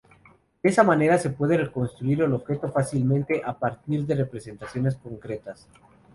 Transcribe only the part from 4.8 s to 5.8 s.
concretas.